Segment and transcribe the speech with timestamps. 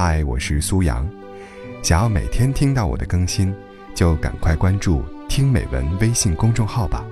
[0.00, 1.04] 嗨，我是苏阳。
[1.82, 3.52] 想要每天听到我的更新，
[3.96, 7.04] 就赶快关注“听美文”微信公众号吧。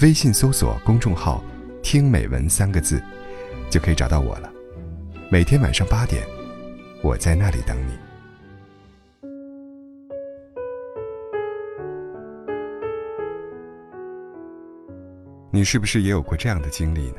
[0.00, 1.44] 微信搜索公众号
[1.84, 2.98] “听美文”三个字，
[3.68, 4.50] 就可以找到我了。
[5.30, 6.26] 每天晚上八点，
[7.02, 7.92] 我在那里等你。
[15.50, 17.18] 你是不是也有过这样的经历呢？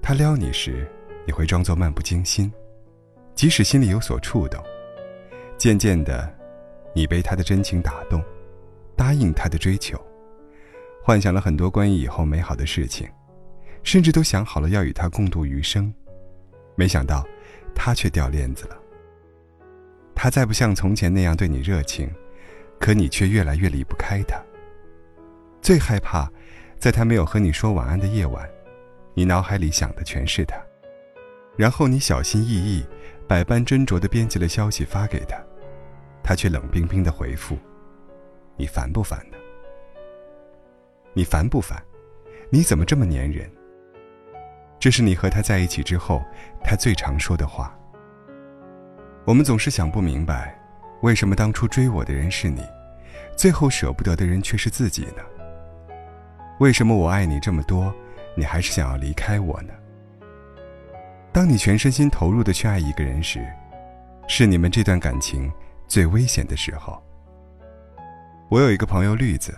[0.00, 0.90] 他撩你时，
[1.26, 2.50] 你会装作漫不经心，
[3.38, 4.60] 即使心里有所触动。
[5.56, 6.28] 渐渐的，
[6.92, 8.20] 你被他的真情打动，
[8.96, 9.96] 答应他的追求，
[11.04, 13.08] 幻想了很多关于以后美好的事情，
[13.84, 15.94] 甚至都想好了要与他共度余生。
[16.74, 17.24] 没想到，
[17.76, 18.76] 他却掉链子了。
[20.16, 22.12] 他再不像从前那样对你热情，
[22.80, 24.36] 可你却越来越离不开他。
[25.62, 26.28] 最害怕。
[26.76, 28.48] 在他没有和你说晚安的夜晚，
[29.14, 30.56] 你脑海里想的全是他，
[31.56, 32.84] 然后你小心翼翼、
[33.28, 35.36] 百般斟酌地编辑了消息发给他，
[36.22, 37.58] 他却冷冰冰的回复
[38.56, 39.36] ：“你烦不烦呢？
[41.12, 41.78] 你烦不烦？
[42.48, 43.46] 你怎么这么粘人？”
[44.80, 46.24] 这是你和他在一起之后，
[46.64, 47.78] 他最常说的话。
[49.26, 50.58] 我们总是想不明白，
[51.02, 52.62] 为什么当初追我的人是你，
[53.36, 55.22] 最后舍不得的人却是自己呢？
[56.60, 57.94] 为什么我爱你这么多，
[58.34, 59.74] 你还是想要离开我呢？
[61.38, 63.46] 当你全身心投入的去爱一个人时，
[64.26, 65.48] 是你们这段感情
[65.86, 67.00] 最危险的时候。
[68.48, 69.56] 我有一个朋友绿子，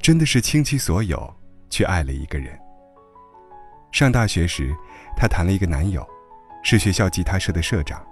[0.00, 1.30] 真的是倾其所有
[1.68, 2.58] 去爱了一个人。
[3.90, 4.74] 上大学时，
[5.14, 6.02] 她谈了一个男友，
[6.62, 8.02] 是学校吉他社的社长，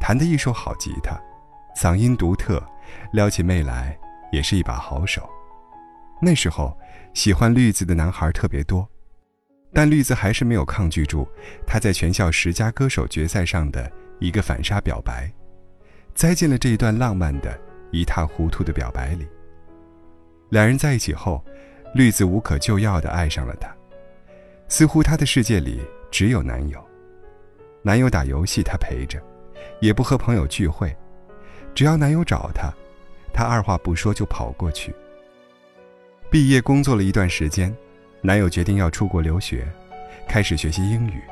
[0.00, 1.20] 弹得一手好吉他，
[1.76, 2.58] 嗓音独特，
[3.12, 3.94] 撩起妹来
[4.32, 5.28] 也是一把好手。
[6.22, 6.74] 那时候。
[7.12, 8.88] 喜欢绿子的男孩特别多，
[9.72, 11.26] 但绿子还是没有抗拒住
[11.66, 15.30] 他在全校十佳歌手决赛上的一个反杀表白，
[16.14, 17.58] 栽进了这一段浪漫的
[17.90, 19.26] 一塌糊涂的表白里。
[20.48, 21.44] 两人在一起后，
[21.94, 23.72] 绿子无可救药地爱上了他，
[24.68, 25.80] 似乎他的世界里
[26.10, 26.84] 只有男友。
[27.82, 29.22] 男友打游戏，他陪着，
[29.80, 30.94] 也不和朋友聚会，
[31.74, 32.72] 只要男友找他，
[33.32, 34.94] 他二话不说就跑过去。
[36.28, 37.74] 毕业工作了一段时间，
[38.22, 39.66] 男友决定要出国留学，
[40.28, 41.22] 开始学习英语。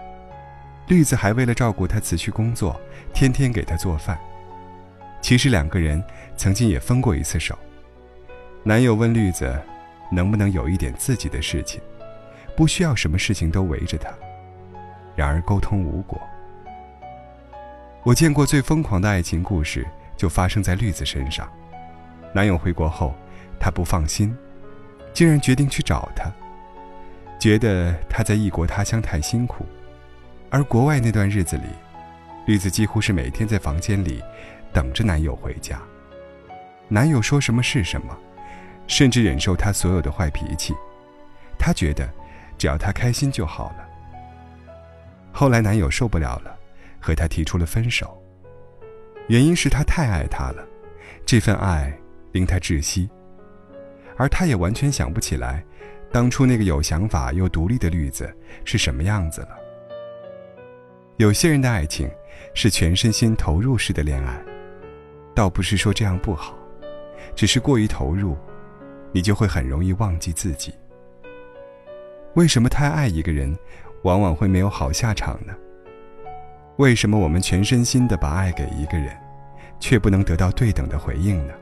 [0.86, 2.80] 绿子还为了照顾他辞去工作，
[3.12, 4.18] 天天给他做饭。
[5.20, 6.02] 其实两个人
[6.36, 7.58] 曾经也分过一次手。
[8.62, 9.60] 男友问绿子，
[10.10, 11.80] 能不能有一点自己的事情，
[12.56, 14.10] 不需要什么事情都围着他。
[15.14, 16.18] 然而沟通无果。
[18.02, 21.46] 我见过最疯狂的爱情故事，就发生在绿子身上。
[22.32, 23.14] 男友回国后，
[23.60, 24.34] 她不放心。
[25.12, 26.30] 竟然决定去找他，
[27.38, 29.64] 觉得他在异国他乡太辛苦，
[30.50, 31.64] 而国外那段日子里，
[32.46, 34.22] 绿子几乎是每天在房间里
[34.72, 35.80] 等着男友回家。
[36.88, 38.16] 男友说什么是什么，
[38.86, 40.74] 甚至忍受他所有的坏脾气。
[41.58, 42.08] 她觉得
[42.56, 43.88] 只要他开心就好了。
[45.32, 46.56] 后来男友受不了了，
[46.98, 48.20] 和她提出了分手，
[49.28, 50.66] 原因是他太爱她了，
[51.24, 51.92] 这份爱
[52.32, 53.08] 令他窒息。
[54.16, 55.62] 而他也完全想不起来，
[56.10, 59.50] 当初那个有想法又独立的绿子是什么样子了。
[61.16, 62.10] 有些人的爱情
[62.54, 64.40] 是全身心投入式的恋爱，
[65.34, 66.56] 倒不是说这样不好，
[67.34, 68.36] 只是过于投入，
[69.12, 70.72] 你就会很容易忘记自己。
[72.34, 73.56] 为什么太爱一个人，
[74.02, 75.52] 往往会没有好下场呢？
[76.76, 79.14] 为什么我们全身心的把爱给一个人，
[79.80, 81.54] 却不能得到对等的回应呢？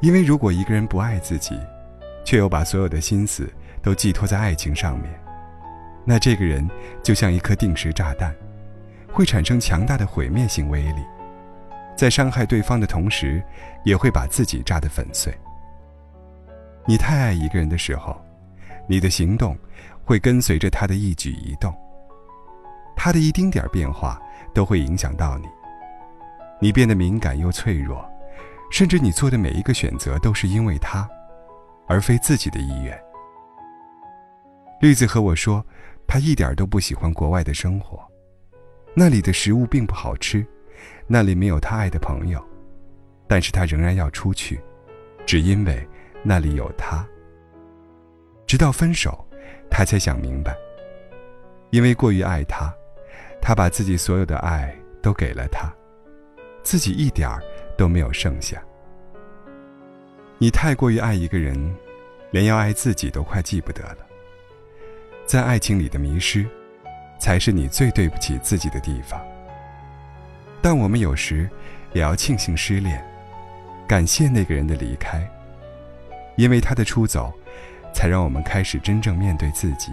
[0.00, 1.58] 因为如果一个人不爱自己，
[2.24, 3.52] 却又把所有的心思
[3.82, 5.12] 都寄托在爱情上面，
[6.04, 6.68] 那这个人
[7.02, 8.34] 就像一颗定时炸弹，
[9.12, 11.04] 会产生强大的毁灭性威力，
[11.96, 13.42] 在伤害对方的同时，
[13.84, 15.32] 也会把自己炸得粉碎。
[16.86, 18.20] 你太爱一个人的时候，
[18.88, 19.56] 你的行动
[20.04, 21.74] 会跟随着他的一举一动，
[22.96, 24.20] 他的一丁点变化
[24.52, 25.46] 都会影响到你，
[26.60, 28.04] 你变得敏感又脆弱。
[28.70, 31.08] 甚至你做的每一个选择都是因为他，
[31.86, 32.98] 而非自己的意愿。
[34.80, 35.64] 绿子和我说，
[36.06, 38.02] 她一点都不喜欢国外的生活，
[38.94, 40.46] 那里的食物并不好吃，
[41.06, 42.44] 那里没有她爱的朋友，
[43.26, 44.60] 但是她仍然要出去，
[45.24, 45.86] 只因为
[46.22, 47.06] 那里有他。
[48.46, 49.26] 直到分手，
[49.70, 50.54] 她才想明白，
[51.70, 52.72] 因为过于爱他，
[53.40, 55.72] 她把自己所有的爱都给了他，
[56.62, 57.42] 自己一点儿。
[57.76, 58.62] 都没有剩下。
[60.38, 61.74] 你太过于爱一个人，
[62.30, 63.98] 连要爱自己都快记不得了。
[65.24, 66.44] 在爱情里的迷失，
[67.18, 69.20] 才是你最对不起自己的地方。
[70.60, 71.48] 但我们有时
[71.92, 73.02] 也要庆幸失恋，
[73.86, 75.26] 感谢那个人的离开，
[76.36, 77.32] 因为他的出走，
[77.92, 79.92] 才让我们开始真正面对自己。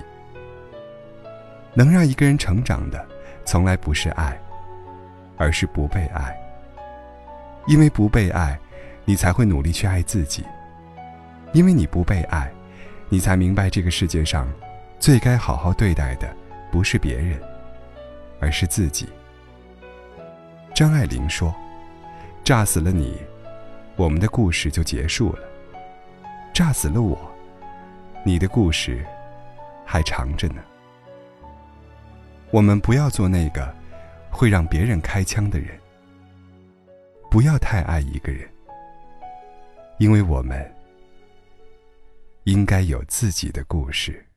[1.74, 3.06] 能让一个人成长的，
[3.46, 4.38] 从来不是爱，
[5.38, 6.36] 而是不被爱。
[7.68, 8.60] 因为不被爱，
[9.12, 10.42] 你才会努力去爱自己；
[11.52, 12.50] 因为你不被爱，
[13.10, 14.50] 你才明白这个世界上，
[15.02, 16.34] 最该好好对待的，
[16.72, 17.38] 不是别人，
[18.40, 19.10] 而是自己。
[20.74, 21.54] 张爱玲说
[22.42, 23.18] ：“炸死了你，
[23.98, 25.40] 我们的故事就结束了；
[26.54, 27.20] 炸死了我，
[28.24, 29.06] 你的故事
[29.86, 30.62] 还长着呢。”
[32.50, 33.76] 我们不要做那个
[34.30, 35.78] 会让别人开枪的人，
[37.30, 38.48] 不要太爱一个人，
[40.02, 40.60] 因为我们
[42.46, 44.31] 应该有自己的故事。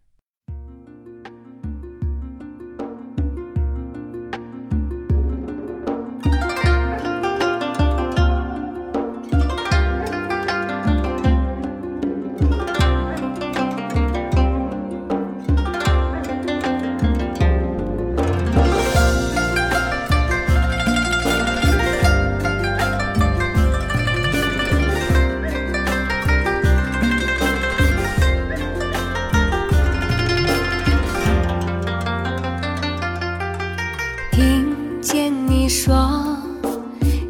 [35.85, 35.95] 说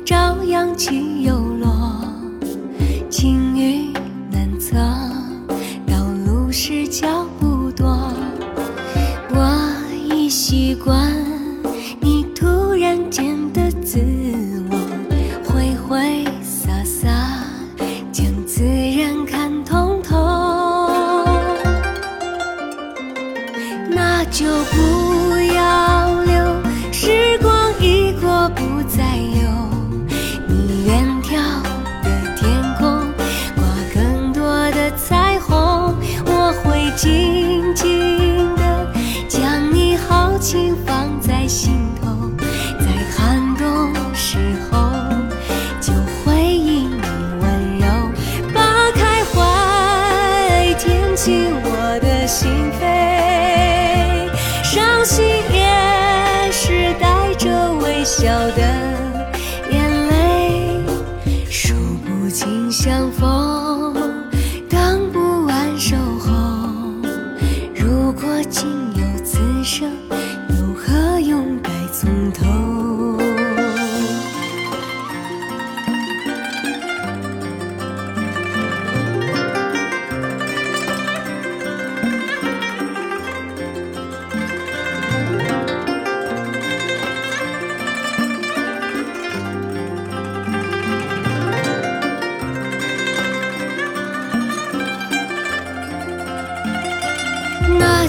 [0.06, 1.43] 朝阳起又
[51.14, 52.50] 进我的心
[52.80, 54.28] 扉，
[54.64, 55.24] 伤心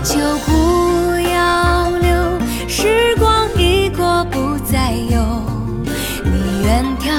[0.06, 0.14] 就
[0.46, 5.42] 不要留，时光一过不再有。
[6.24, 7.10] 你远眺